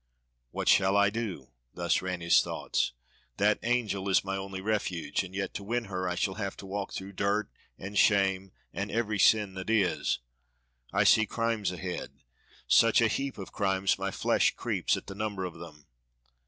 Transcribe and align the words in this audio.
"What 0.49 0.67
shall 0.67 0.97
I 0.97 1.11
do?" 1.11 1.49
thus 1.75 2.01
ran 2.01 2.21
his 2.21 2.41
thoughts. 2.41 2.93
"That 3.37 3.59
angel 3.61 4.09
is 4.09 4.23
my 4.25 4.35
only 4.35 4.59
refuge, 4.59 5.23
and 5.23 5.35
yet 5.35 5.53
to 5.53 5.63
win 5.63 5.83
her 5.85 6.09
I 6.09 6.15
shall 6.15 6.33
have 6.33 6.57
to 6.57 6.65
walk 6.65 6.91
through 6.91 7.11
dirt 7.13 7.51
and 7.77 7.95
shame 7.95 8.51
and 8.73 8.89
every 8.89 9.19
sin 9.19 9.53
that 9.53 9.69
is. 9.69 10.17
I 10.91 11.03
see 11.03 11.27
crimes 11.27 11.71
ahead; 11.71 12.13
such 12.67 12.99
a 12.99 13.07
heap 13.07 13.37
of 13.37 13.51
crimes, 13.51 13.99
my 13.99 14.09
flesh 14.09 14.55
creeps 14.55 14.97
at 14.97 15.05
the 15.05 15.13
number 15.13 15.45
of 15.45 15.59
them. 15.59 15.85